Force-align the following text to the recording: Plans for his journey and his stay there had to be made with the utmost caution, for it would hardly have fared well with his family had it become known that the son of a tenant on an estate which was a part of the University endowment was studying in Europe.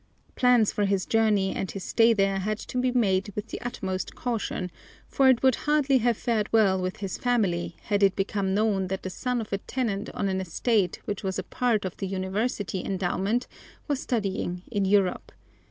Plans 0.35 0.71
for 0.71 0.85
his 0.85 1.05
journey 1.05 1.53
and 1.55 1.69
his 1.69 1.83
stay 1.83 2.11
there 2.11 2.39
had 2.39 2.57
to 2.57 2.79
be 2.79 2.91
made 2.91 3.31
with 3.35 3.49
the 3.49 3.61
utmost 3.61 4.15
caution, 4.15 4.71
for 5.07 5.29
it 5.29 5.43
would 5.43 5.53
hardly 5.69 5.99
have 5.99 6.17
fared 6.17 6.51
well 6.51 6.81
with 6.81 6.97
his 6.97 7.19
family 7.19 7.75
had 7.83 8.01
it 8.01 8.15
become 8.15 8.55
known 8.55 8.87
that 8.87 9.03
the 9.03 9.11
son 9.11 9.39
of 9.39 9.53
a 9.53 9.59
tenant 9.59 10.09
on 10.15 10.27
an 10.27 10.41
estate 10.41 10.99
which 11.05 11.21
was 11.23 11.37
a 11.37 11.43
part 11.43 11.85
of 11.85 11.95
the 11.97 12.07
University 12.07 12.83
endowment 12.83 13.45
was 13.87 13.99
studying 13.99 14.63
in 14.71 14.85
Europe. 14.85 15.31